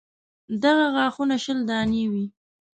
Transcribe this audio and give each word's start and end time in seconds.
دغه 0.63 0.85
غاښونه 0.95 1.35
شل 1.43 1.59
دانې 1.69 2.03
وي. 2.11 2.25